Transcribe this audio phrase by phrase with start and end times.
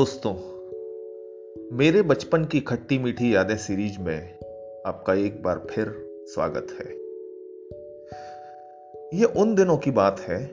[0.00, 0.34] दोस्तों,
[1.76, 4.38] मेरे बचपन की खट्टी मीठी यादें सीरीज़ में
[4.86, 5.86] आपका एक बार फिर
[6.26, 6.92] स्वागत है।
[9.20, 10.46] यह उन दिनों की बात है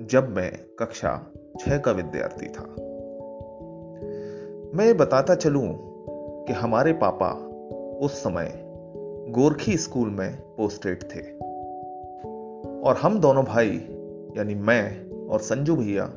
[0.00, 2.64] जब मैं कक्षा छह का विद्यार्थी था।
[4.78, 5.78] मैं बताता चलूँ
[6.46, 7.32] कि हमारे पापा
[8.06, 8.52] उस समय
[9.28, 11.38] गोरखी स्कूल में पोस्टेड थे।
[12.80, 13.76] और हम दोनों भाई,
[14.36, 16.12] यानी मैं और संजू भैया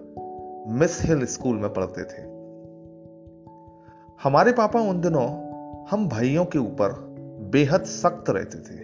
[0.68, 2.22] मिस हिल स्कूल में पढ़ते थे।
[4.24, 5.28] हमारे पापा उन दिनों
[5.86, 6.92] हम भाइयों के ऊपर
[7.52, 8.78] बेहद सख्त रहते थे।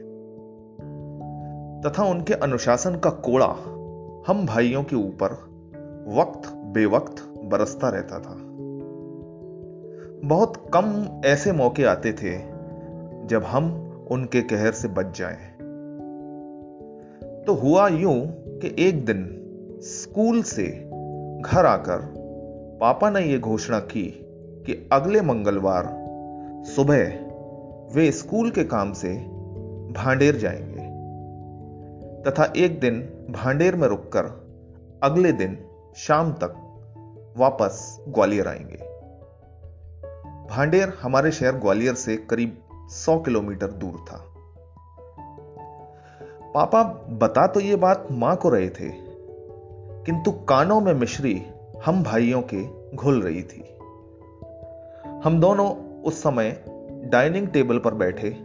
[1.82, 3.56] तथा उनके अनुशासन का कोड़ा
[4.28, 5.32] हम भाइयों के ऊपर
[6.08, 8.36] वक्त बेवक्त बरसता रहता था।
[10.28, 12.38] बहुत कम ऐसे मौके आते थे
[13.28, 15.58] जब हम उनके कहर से बच जाएँ।
[17.44, 19.36] तो हुआ यूँ कि एक दिन
[19.82, 20.89] स्कूल से
[21.42, 22.14] घर आकर
[22.82, 24.06] पापा ने यह घोषणा की
[24.66, 25.84] कि अगले मंगलवार
[26.66, 27.04] सुबह
[27.96, 29.14] वे स्कूल के काम से
[29.92, 30.90] भांडेर जाएँगे
[32.24, 34.26] तथा एक दिन भांडेर में रुककर
[35.04, 36.56] अगले दिन शाम तक
[37.38, 38.78] वापस ग्वालियर आएँगे।
[40.56, 42.58] भांडेर हमारे शहर ग्वालियर से करीब
[42.92, 44.26] 100 किलोमीटर दूर था।
[46.54, 49.09] पापा बता तो ये बात माँ को रहे थे
[50.10, 51.46] किंतु कानों में मिश्री
[51.86, 53.78] हम भाइयों के घुल रही थी।
[55.24, 56.64] हम दोनों उस समय
[57.06, 58.38] डाइनिंग टेबल पर बैठे,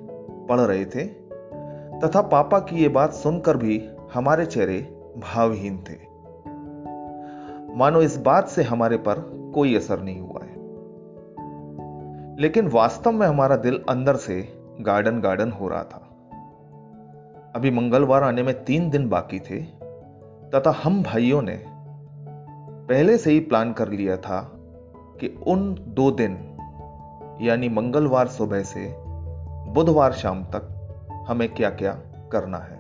[0.49, 1.05] पढ़ रहे थे,
[2.01, 4.79] तथा पापा की यह बात सुनकर भी हमारे चेहरे
[5.19, 5.95] भावहीन थे।
[7.77, 9.15] मानो इस बात से हमारे पर
[9.55, 10.55] कोई असर नहीं हुआ है।
[12.41, 16.11] लेकिन वास्तव में हमारा दिल अंदर से गार्डन गार्डन हो रहा था।
[17.57, 19.84] अभी मंगलवार आने में तीन दिन बाकी थे
[20.55, 21.65] तथा हम भाइयों ने
[22.89, 24.51] पहले से ही प्लान कर लिया था
[25.21, 26.33] कि उन दो दिन,
[27.43, 28.95] यानी मंगलवार सुबह से
[29.73, 30.71] बुधवार शाम तक
[31.29, 31.93] हमें क्या क्या
[32.33, 32.77] करना है।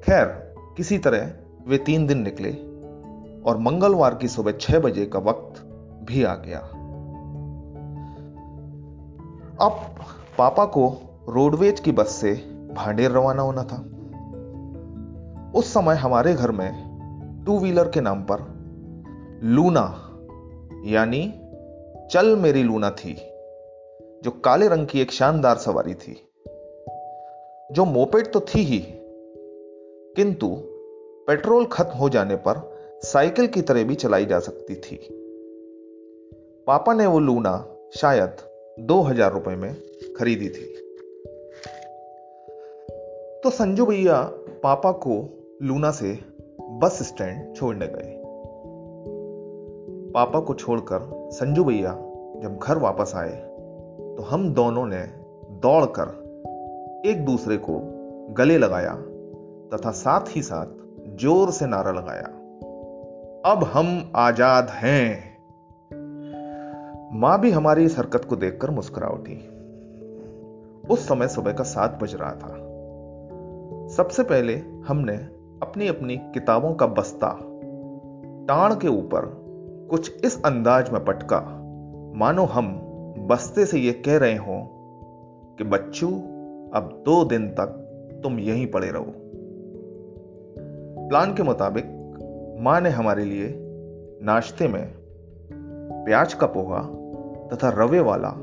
[0.00, 1.32] खैर, किसी तरह
[1.66, 2.52] वे तीन दिन निकले
[3.46, 5.62] और मंगलवार की सुबह छह बजे का वक्त
[6.04, 6.58] भी आ गया।
[9.66, 9.80] अब
[10.38, 10.88] पापा को
[11.28, 12.32] रोडवेज़ की बस से
[12.76, 13.84] भांडेर रवाना होना था।
[15.54, 18.38] उस समय हमारे घर में टू व्हीलर के नाम पर
[19.44, 19.84] लूना,
[20.86, 21.34] यानी
[22.12, 23.14] चल मेरी लूना थी,
[24.24, 26.12] जो काले रंग की एक शानदार सवारी थी।
[27.70, 28.78] जो मोपेट तो थी ही,
[30.16, 30.48] किंतु
[31.26, 32.70] पेट्रोल खत्म हो जाने पर
[33.04, 35.08] साइकिल की तरह भी चलाई जा सकती थी।
[36.66, 37.66] पापा ने वो लूना
[37.96, 38.36] शायद
[38.80, 39.74] दो हज़ार रुपए में
[40.16, 40.66] खरीदी थी।
[43.44, 44.22] तो संजू भैया
[44.62, 46.18] पापा को लूना से
[46.70, 48.14] बस स्टैंड छोड़ने गए।
[50.14, 51.00] पापा को छोड़कर
[51.32, 51.92] संजू भैया
[52.42, 53.32] जब घर वापस आए
[54.16, 55.02] तो हम दोनों ने
[55.62, 57.78] दौड़कर एक दूसरे को
[58.32, 58.94] गले लगाया
[59.72, 60.66] तथा साथ ही साथ
[61.16, 62.26] ज़ोर से नारा लगाया।
[63.52, 65.36] अब हम आज़ाद हैं।
[67.20, 69.36] माँ भी हमारी इस हरकत को देखकर मुस्कुरा उठी।
[70.90, 72.54] उस समय सुबह का सात बज रहा था।
[73.96, 74.56] सबसे पहले
[74.88, 77.28] हमने अपनी अपनी किताबों का बस्ता।
[78.48, 79.40] टाण के ऊपर
[79.90, 81.40] कुछ इस अंदाज में पटका,
[82.16, 82.66] मानो हम
[83.18, 84.70] बस्ते से यह कह रहे हो
[85.58, 86.08] कि, बच्चू,
[86.74, 87.66] अब दो दिन तक
[88.22, 89.12] तुम यहीं पड़े रहो।
[91.08, 91.84] प्लान के मुताबिक,
[92.60, 93.54] माँ ने हमारे लिए
[94.22, 94.94] नाश्ते में
[96.04, 96.82] प्याज का पोहा
[97.48, 98.34] तथा रवे वाला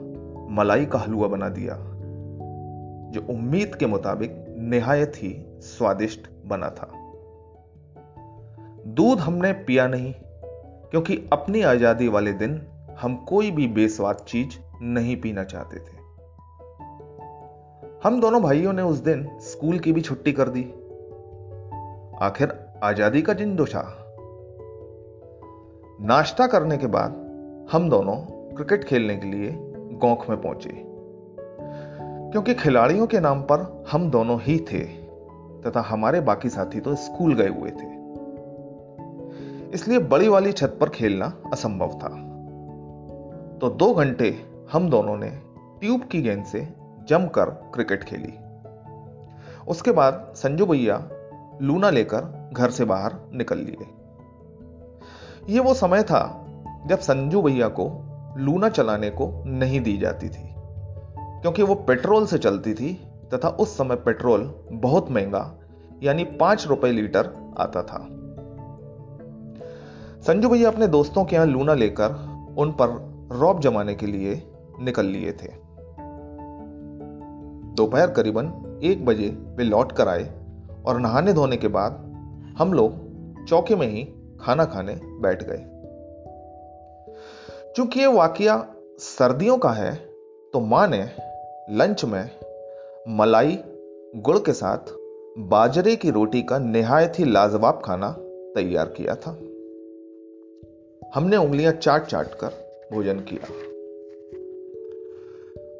[0.50, 1.76] मलाई का हलवा बना दिया,
[3.12, 6.97] जो उम्मीद के मुताबिक निहायत ही स्वादिष्ट बना था।
[8.88, 10.14] दूध हमने पिया नहीं,
[10.92, 12.62] क्योंकि अपनी आज़ादी वाले दिन
[13.02, 15.98] हम कोई भी बेस्वाद चीज़ नहीं पीना चाहते थे।
[18.04, 20.62] हम दोनों भाइयों ने उस दिन स्कूल की भी छुट्टी कर दी।
[22.22, 23.82] आखिर आज़ादी का दोषा।
[26.02, 27.12] नाश्ता करने के बाद
[27.72, 28.16] हम दोनों
[28.56, 29.52] क्रिकेट खेलने के लिए
[29.98, 30.70] गोंख में पहुँचे।
[32.32, 34.84] क्योंकि खिलाड़ियों के नाम पर हम दोनों ही थे,
[35.62, 37.97] तथा हमारे बाकी साथी तो स्कूल गए हुए थे।
[39.74, 42.10] इसलिए बड़ी वाली छत पर खेलना असंभव था।
[43.62, 44.30] तो दो घंटे
[44.72, 45.30] हम दोनों ने
[45.80, 46.68] ट्यूब की गेंद से
[47.10, 48.34] जमकर क्रिकेट खेली।
[49.68, 50.98] उसके बाद संजू भैया
[51.62, 53.88] लूना लेकर घर से बाहर निकल लिए।
[55.50, 56.22] यह वो समय था
[56.88, 57.90] जब संजू भैया को
[58.38, 60.54] लूना चलाने को नहीं दी जाती थी,
[61.42, 62.94] क्योंकि वो पेट्रोल से चलती थी
[63.34, 65.60] तथा उस समय पेट्रोल बहुत महँगा,
[66.04, 68.08] यानी पाँच रुपए लीटर आता था।
[70.28, 72.14] संजू भैया अपने दोस्तों के यहाँ लूना लेकर
[72.58, 72.90] उन पर
[73.32, 74.34] रौब जमाने के लिए
[74.80, 75.48] निकल लिए थे।
[77.76, 79.28] दोपहर करीबन एक बजे
[79.58, 80.26] वे लौट कर आए
[80.86, 82.04] और नहाने धोने के बाद
[82.58, 84.04] हम लोग चौके में ही
[84.42, 85.64] खाना खाने बैठ गए।
[87.76, 88.66] चूँकि यह वाकया
[89.00, 89.96] सर्दियों का है
[90.54, 91.04] तो माँ ने
[91.72, 92.30] लंच में
[93.10, 93.60] मलाई,
[94.16, 94.94] गुड़ के साथ
[95.50, 98.16] बाजरे की रोटी का निहायत ही लाजवाब खाना
[98.56, 99.40] तैयार किया था।
[101.16, 102.48] हमने उंगलियाँ चाट चाट कर
[102.94, 103.48] भोजन किया।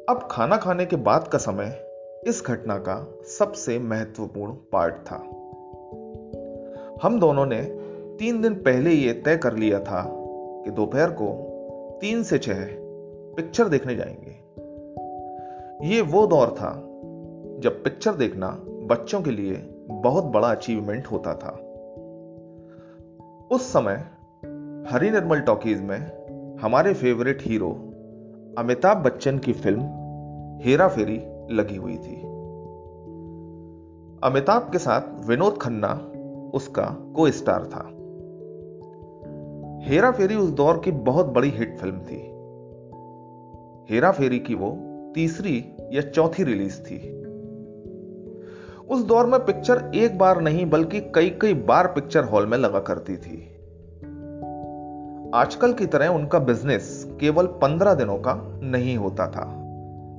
[0.08, 1.86] अब खाना खाने के बाद का समय
[2.26, 5.16] इस घटना का सबसे महत्वपूर्ण पार्ट था।
[7.02, 7.62] हम दोनों ने
[8.18, 10.14] तीन दिन पहले यह तय कर लिया था
[10.64, 11.48] कि दोपहर को
[12.00, 12.66] तीन से छह
[13.36, 14.34] पिक्चर देखने जाएँगे।
[15.88, 16.84] यह वो दौर था
[17.58, 19.54] जब पिक्चर देखना बच्चों के लिए
[19.88, 21.64] बहुत बड़ा अचीवमेंट होता था।
[23.52, 24.17] उस समय
[24.86, 25.98] हरी निर्मल टॉकीज में
[26.60, 27.70] हमारे फेवरेट हीरो
[28.58, 29.80] अमिताभ बच्चन की फ़िल्म
[30.62, 31.16] हेरा फेरी
[31.54, 32.16] लगी हुई थी।
[34.24, 36.12] अमिताभ के साथ विनोद खन्ना
[36.54, 37.84] उसका को स्टार था।
[39.90, 42.22] हेरा फेरी उस दौर की बहुत बड़ी हिट फ़िल्म थी।
[43.94, 44.70] हेरा फेरी की वो
[45.14, 47.24] तीसरी या चौथी रिलीज़ थी।
[48.88, 52.80] उस दौर में पिक्चर एक बार नहीं बल्कि कई कई बार पिक्चर हॉल में लगा
[52.80, 53.54] करती थी।
[55.34, 58.32] आजकल की तरह उनका बिज़नेस केवल पंद्रह दिनों का
[58.62, 59.44] नहीं होता था,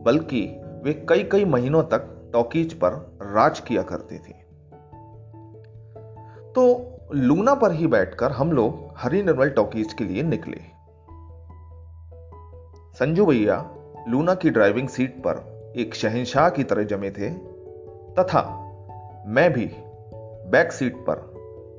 [0.05, 0.41] बल्कि
[0.83, 4.33] वे कई कई महीनों तक टॉकीज पर राज किया करती थी।
[6.53, 6.65] तो
[7.13, 10.61] लूना पर ही बैठकर हम लोग हरी निर्मल टॉकीज के लिए निकले।
[12.99, 13.57] संजू भैया
[14.09, 17.29] लूना की ड्राइविंग सीट पर एक शहनशाह की तरह जमे थे,
[18.19, 18.43] तथा
[19.27, 19.69] मैं भी
[20.49, 21.15] बैक सीट पर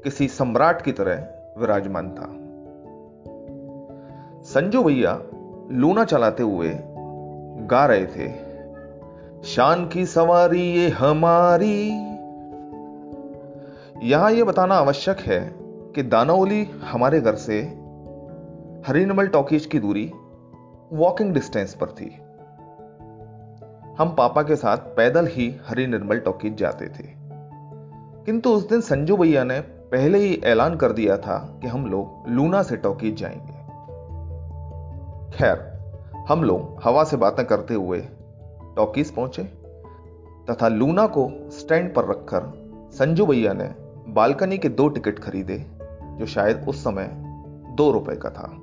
[0.05, 1.29] किसी सम्राट की तरह
[1.59, 2.37] विराजमान था।
[4.51, 5.23] संजू भैया
[5.71, 6.71] लूना चलाते हुए
[7.67, 8.33] गा रहे थे।
[9.45, 11.89] शान की सवारी ये हमारी।
[14.09, 17.63] यहाँ यह बताना आवश्यक है कि दानावली हमारे घर से
[18.87, 20.13] हरिनमल टॉकीज की दूरी
[20.93, 22.15] वॉकिंग डिस्टेंस पर थी।
[23.99, 27.07] हम पापा के साथ पैदल ही हरी निर्मल टॉकीज जाते थे।
[28.25, 32.29] किंतु उस दिन संजू भैया ने पहले ही ऐलान कर दिया था कि हम लोग
[32.29, 33.60] लूना से टॉकीज जाएँगे।
[35.41, 35.59] खैर,
[36.29, 37.99] हम लोग हवा से बातें करते हुए
[38.77, 39.43] टॉकीज पहुँचे,
[40.51, 42.53] तथा लूना को स्टैंड पर रखकर
[42.93, 43.71] संजू भैया ने
[44.09, 45.67] बालकनी के दो टिकट खरीदे,
[46.19, 47.11] जो शायद उस समय
[47.77, 48.59] दो रुपए का था।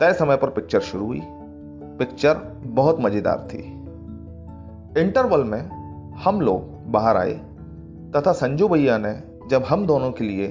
[0.00, 1.20] तय समय पर पिक्चर शुरू हुई।
[1.98, 2.34] पिक्चर
[2.66, 3.64] बहुत मज़ेदार थी।
[5.00, 5.60] इंटरवल में
[6.14, 6.62] हम लोग
[6.92, 7.34] बाहर आए,
[8.16, 10.46] तथा संजू भैया ने जब हम दोनों के लिए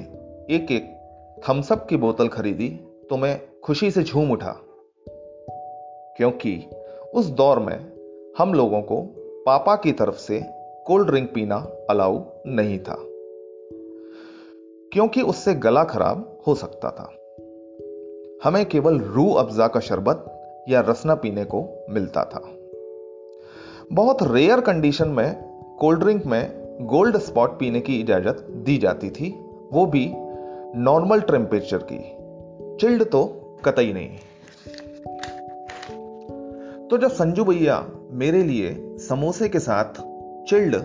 [0.50, 0.94] एक एक
[1.50, 2.70] थम्सअप की बोतल खरीदी
[3.10, 4.56] तो मैं खुशी से झूम उठा।
[6.18, 6.70] क्योंकि
[7.14, 7.92] उस दौर में
[8.38, 10.44] हम लोगों को पापा की तरफ़ से
[10.88, 11.56] कोल्ड ड्रिंक पीना
[11.90, 12.96] अलाउ नहीं था।
[14.94, 17.14] क्योंकि उससे गला खराब हो सकता था।
[18.44, 22.58] हमें केवल रू अफजा का शरबत या रसना पीने को मिलता था।
[23.96, 29.46] बहुत रेयर कंडीशन में कोल्ड ड्रिंक में गोल्ड स्पॉट पीने की इजाज़त दी जाती थी।
[29.74, 30.12] वो भी
[30.80, 32.24] नॉर्मल टेम्परेचर की।
[32.78, 34.18] चिल्ड तो कतई नहीं।
[36.88, 40.02] तो जब संजू भैया मेरे लिए समोसे के साथ
[40.48, 40.76] चिल्ड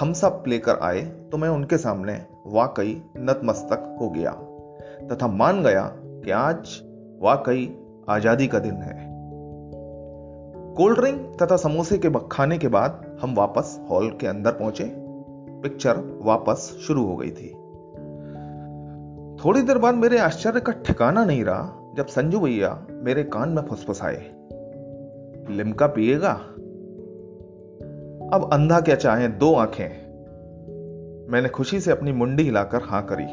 [0.00, 1.00] थम्सअप लेकर आए
[1.32, 2.14] तो मैं उनके सामने
[2.46, 4.30] वाकई नतमस्तक हो गया
[5.08, 6.80] तथा मान गया कि आज
[7.22, 7.68] वाकई
[8.08, 9.04] आज़ादी का दिन है।
[10.76, 14.84] कोल्ड ड्रिंक तथा समोसे के खाने के बाद हम वापस हॉल के अंदर पहुँचे।
[15.62, 17.48] पिक्चर वापस शुरू हो गई थी।
[19.44, 21.62] थोड़ी देर बाद मेरे आश्चर्य का ठिकाना नहीं रहा
[21.96, 24.16] जब संजू भैया मेरे कान में फुसफुसाए,
[25.50, 26.32] लिमका पिएगा?
[28.32, 29.88] अब अंधा क्या चाहे दो आँखें?
[31.32, 33.26] मैंने खुशी से अपनी मुंडी हिलाकर हाँ करी।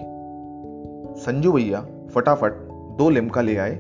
[1.22, 1.82] संजू भैया
[2.16, 2.54] फटाफट
[2.98, 3.78] दो लिमका ले आए,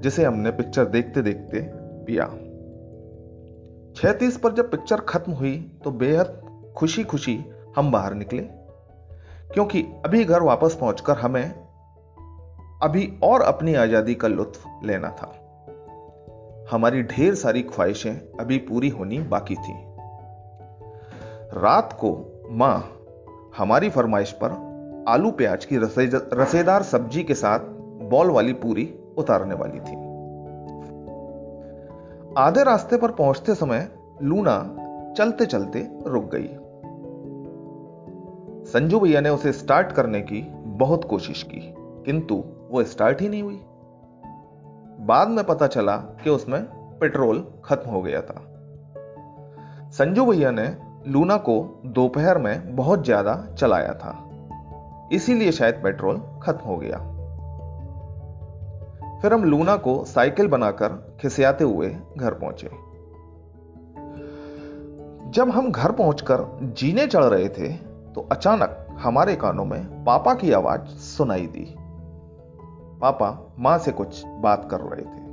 [0.00, 1.60] जिसे हमने पिक्चर देखते देखते
[2.06, 2.26] पिया।
[3.96, 6.40] छह तीस पर जब पिक्चर खत्म हुई तो बेहद
[6.76, 7.44] खुशी खुशी
[7.76, 8.42] हम बाहर निकले,
[9.54, 11.63] क्योंकि अभी घर वापस पहुंचकर हमें
[12.84, 15.32] अभी और अपनी आज़ादी का लुत्फ लेना था।
[16.70, 19.74] हमारी ढेर सारी ख्वाहिशें अभी पूरी होनी बाकी थी।
[21.54, 22.10] रात को
[22.50, 22.76] माँ
[23.58, 24.50] हमारी फरमाइश पर
[25.08, 27.60] आलू प्याज की रसेदार सब्ज़ी के साथ
[28.10, 28.84] बॉल वाली पूरी
[29.18, 29.96] उतारने वाली थी।
[32.38, 33.88] आधे रास्ते पर पहुँचते समय
[34.22, 34.56] लूना
[35.18, 36.48] चलते चलते रुक गई।
[38.64, 40.42] संजू भैया ने उसे स्टार्ट करने की
[40.78, 41.60] बहुत कोशिश की,
[42.06, 42.42] किंतु
[42.74, 43.60] वो स्टार्ट ही नहीं हुई।
[45.06, 46.62] बाद में पता चला कि उसमें
[46.98, 48.34] पेट्रोल खत्म हो गया था।
[49.90, 50.64] संजू भैया ने
[51.06, 54.12] लूना को दोपहर में बहुत ज़्यादा चलाया था।
[55.12, 56.98] इसीलिए शायद पेट्रोल खत्म हो गया।
[59.22, 62.70] फिर हम लूना को साइकिल बनाकर खिसियाते हुए घर पहुँचे।
[65.30, 67.72] जब हम घर पहुंचकर जीने चढ़ रहे थे
[68.14, 71.83] तो अचानक हमारे कानों में पापा की आवाज़ सुनाई दी।
[73.04, 75.24] पापा माँ से कुछ बात कर रहे थे।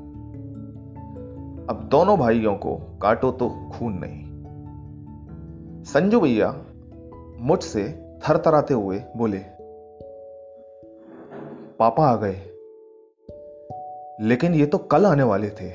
[1.70, 4.32] अब दोनों भाइयों को काटो तो खून नहीं।
[5.84, 6.66] संजू भैया
[7.40, 7.84] मुझसे
[8.28, 9.38] थरथराते हुए बोले,
[11.80, 12.42] पापा आ गए।
[14.22, 15.70] लेकिन ये तो कल आने वाले थे।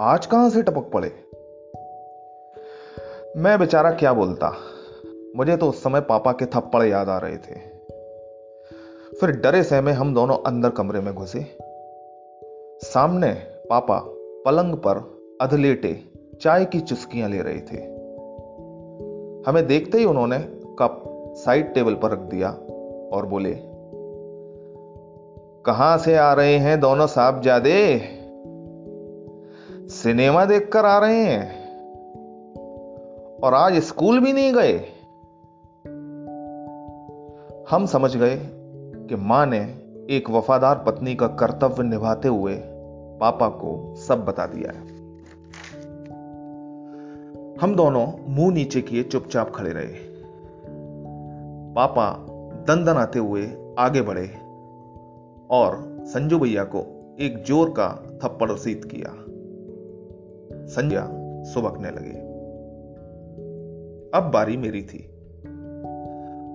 [0.00, 1.08] आज कहाँ से टपक पड़े?
[3.36, 4.56] मैं बेचारा क्या बोलता?
[5.36, 7.71] मुझे तो उस समय पापा के थप्पड़ याद आ रहे थे।
[9.22, 11.56] फिर डरे सहमे हम दोनों अंदर कमरे में घुसे।
[12.82, 13.32] सामने
[13.70, 14.02] पापा
[14.46, 14.96] पलंग पर
[15.40, 16.04] अधलेटे
[16.40, 17.76] चाय की चुस्कियाँ ले रहे थे।
[19.50, 20.38] हमें देखते ही उन्होंने
[20.78, 21.02] कप
[21.36, 22.48] साइड टेबल पर रख दिया
[23.12, 23.58] और बोले,
[25.66, 27.98] कहाँ से आ रहे हैं दोनों साहब जादे
[29.88, 31.76] सिनेमा देखकर आ रहे हैं।
[33.38, 34.78] और आज स्कूल भी नहीं गए?
[37.70, 38.58] हम समझ गए
[39.12, 39.58] कि माँ ने
[40.10, 42.54] एक वफादार पत्नी का कर्तव्य निभाते हुए
[43.20, 44.86] पापा को सब बता दिया है।
[47.60, 50.12] हम दोनों मुँह नीचे किए चुपचाप खड़े रहे।
[51.74, 52.26] पापा
[52.68, 54.26] दंदन आते हुए आगे बढ़े
[55.50, 56.78] और संजू भैया को
[57.20, 59.14] एक ज़ोर का थप्पड़ रसीद किया।
[60.66, 61.08] संजय
[61.52, 62.18] सुबकने लगे।
[64.14, 65.08] अब बारी मेरी थी।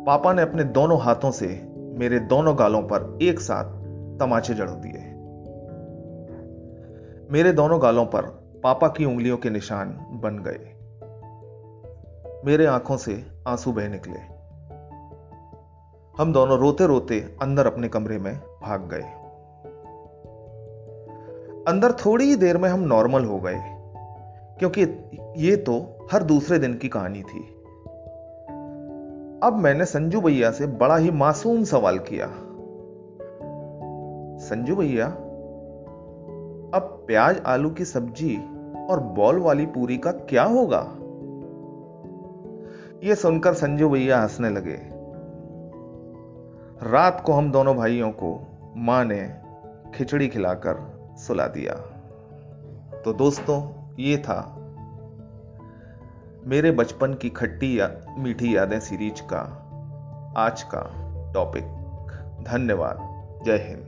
[0.07, 1.66] पापा ने अपने दोनों हाथों से
[1.97, 3.63] मेरे दोनों गालों पर एक साथ
[4.19, 4.99] तमाचे जड़ दिए।
[7.31, 8.21] मेरे दोनों गालों पर
[8.63, 10.73] पापा की उंगलियों के निशान बन गए।
[12.45, 14.19] मेरे आँखों से आँसू बह निकले।
[16.21, 19.03] हम दोनों रोते रोते अंदर अपने कमरे में भाग गए।
[21.67, 23.59] अंदर थोड़ी ही देर में हम नॉर्मल हो गए,
[24.59, 24.81] क्योंकि
[25.37, 27.56] ये तो हर दूसरे दिन की कहानी थी।
[29.43, 32.27] अब मैंने संजू भैया से बड़ा ही मासूम सवाल किया।
[34.37, 35.07] संजू भैया,
[36.73, 38.37] अब प्याज आलू की सब्ज़ी
[38.89, 40.79] और बॉल वाली पूरी का क्या होगा?
[43.03, 44.79] यह सुनकर संजू भैया हंसने लगे।
[46.91, 49.35] रात को हम दोनों भाइयों को माँ ने
[49.95, 51.73] खिचड़ी खिलाकर सुला दिया।
[53.05, 54.66] तो दोस्तों, ये था
[56.47, 59.39] मेरे बचपन की खट्टी या मीठी यादें सीरीज़ का,
[60.37, 60.91] आज का
[61.33, 61.63] टॉपिक
[62.41, 62.97] धन्यवाद।
[63.45, 63.86] जय हिंद।